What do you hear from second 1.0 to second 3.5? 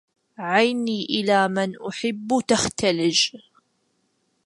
إلى من أحب تختلج